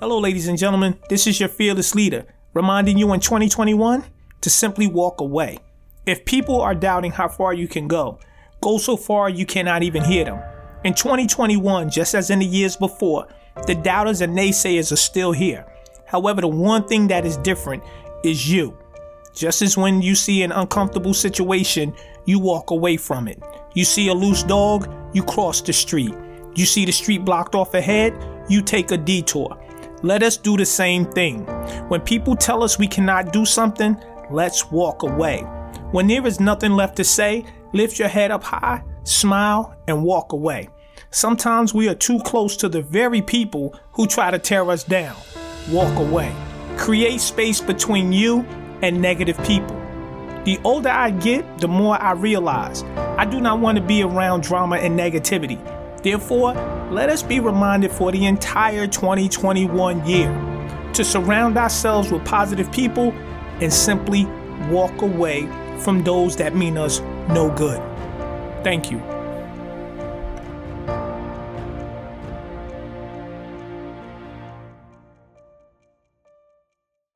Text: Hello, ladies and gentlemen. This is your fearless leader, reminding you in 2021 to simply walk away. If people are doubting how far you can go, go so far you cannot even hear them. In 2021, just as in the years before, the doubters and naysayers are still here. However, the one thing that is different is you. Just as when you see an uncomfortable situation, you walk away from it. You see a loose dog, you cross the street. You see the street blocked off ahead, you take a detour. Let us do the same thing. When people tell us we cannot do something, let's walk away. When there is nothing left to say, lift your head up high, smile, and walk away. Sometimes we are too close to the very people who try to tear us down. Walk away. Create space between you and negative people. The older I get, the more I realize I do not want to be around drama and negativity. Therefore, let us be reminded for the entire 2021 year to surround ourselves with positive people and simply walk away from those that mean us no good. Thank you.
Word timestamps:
Hello, 0.00 0.18
ladies 0.18 0.48
and 0.48 0.56
gentlemen. 0.56 0.98
This 1.10 1.26
is 1.26 1.38
your 1.38 1.50
fearless 1.50 1.94
leader, 1.94 2.24
reminding 2.54 2.96
you 2.96 3.12
in 3.12 3.20
2021 3.20 4.02
to 4.40 4.48
simply 4.48 4.86
walk 4.86 5.20
away. 5.20 5.58
If 6.06 6.24
people 6.24 6.58
are 6.62 6.74
doubting 6.74 7.12
how 7.12 7.28
far 7.28 7.52
you 7.52 7.68
can 7.68 7.86
go, 7.86 8.18
go 8.62 8.78
so 8.78 8.96
far 8.96 9.28
you 9.28 9.44
cannot 9.44 9.82
even 9.82 10.02
hear 10.02 10.24
them. 10.24 10.40
In 10.84 10.94
2021, 10.94 11.90
just 11.90 12.14
as 12.14 12.30
in 12.30 12.38
the 12.38 12.46
years 12.46 12.76
before, 12.76 13.28
the 13.66 13.74
doubters 13.74 14.22
and 14.22 14.34
naysayers 14.34 14.90
are 14.90 14.96
still 14.96 15.32
here. 15.32 15.66
However, 16.06 16.40
the 16.40 16.48
one 16.48 16.88
thing 16.88 17.08
that 17.08 17.26
is 17.26 17.36
different 17.36 17.82
is 18.24 18.50
you. 18.50 18.78
Just 19.34 19.60
as 19.60 19.76
when 19.76 20.00
you 20.00 20.14
see 20.14 20.42
an 20.42 20.52
uncomfortable 20.52 21.12
situation, 21.12 21.94
you 22.24 22.38
walk 22.38 22.70
away 22.70 22.96
from 22.96 23.28
it. 23.28 23.38
You 23.74 23.84
see 23.84 24.08
a 24.08 24.14
loose 24.14 24.44
dog, 24.44 24.90
you 25.12 25.22
cross 25.22 25.60
the 25.60 25.74
street. 25.74 26.14
You 26.54 26.64
see 26.64 26.86
the 26.86 26.90
street 26.90 27.22
blocked 27.22 27.54
off 27.54 27.74
ahead, 27.74 28.14
you 28.48 28.62
take 28.62 28.92
a 28.92 28.96
detour. 28.96 29.59
Let 30.02 30.22
us 30.22 30.38
do 30.38 30.56
the 30.56 30.64
same 30.64 31.04
thing. 31.04 31.44
When 31.88 32.00
people 32.00 32.34
tell 32.34 32.62
us 32.62 32.78
we 32.78 32.86
cannot 32.86 33.32
do 33.32 33.44
something, 33.44 33.96
let's 34.30 34.70
walk 34.70 35.02
away. 35.02 35.40
When 35.92 36.06
there 36.06 36.26
is 36.26 36.40
nothing 36.40 36.72
left 36.72 36.96
to 36.96 37.04
say, 37.04 37.44
lift 37.74 37.98
your 37.98 38.08
head 38.08 38.30
up 38.30 38.42
high, 38.42 38.82
smile, 39.04 39.76
and 39.88 40.02
walk 40.02 40.32
away. 40.32 40.70
Sometimes 41.10 41.74
we 41.74 41.88
are 41.88 41.94
too 41.94 42.18
close 42.20 42.56
to 42.58 42.68
the 42.68 42.80
very 42.80 43.20
people 43.20 43.74
who 43.92 44.06
try 44.06 44.30
to 44.30 44.38
tear 44.38 44.70
us 44.70 44.84
down. 44.84 45.16
Walk 45.70 45.94
away. 45.98 46.34
Create 46.78 47.20
space 47.20 47.60
between 47.60 48.10
you 48.10 48.46
and 48.80 49.02
negative 49.02 49.36
people. 49.44 49.76
The 50.44 50.58
older 50.64 50.88
I 50.88 51.10
get, 51.10 51.58
the 51.58 51.68
more 51.68 52.00
I 52.00 52.12
realize 52.12 52.84
I 53.18 53.26
do 53.26 53.38
not 53.38 53.60
want 53.60 53.76
to 53.76 53.84
be 53.84 54.02
around 54.02 54.44
drama 54.44 54.76
and 54.76 54.98
negativity. 54.98 55.60
Therefore, 56.02 56.54
let 56.90 57.08
us 57.08 57.22
be 57.22 57.38
reminded 57.38 57.92
for 57.92 58.10
the 58.10 58.26
entire 58.26 58.86
2021 58.86 60.04
year 60.06 60.28
to 60.92 61.04
surround 61.04 61.56
ourselves 61.56 62.10
with 62.10 62.24
positive 62.24 62.70
people 62.72 63.12
and 63.60 63.72
simply 63.72 64.24
walk 64.68 65.02
away 65.02 65.46
from 65.78 66.02
those 66.02 66.36
that 66.36 66.56
mean 66.56 66.76
us 66.76 67.00
no 67.28 67.54
good. 67.56 67.80
Thank 68.64 68.90
you. 68.90 69.19